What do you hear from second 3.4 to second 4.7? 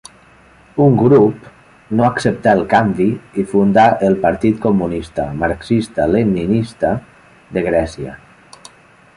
i fundà el Partit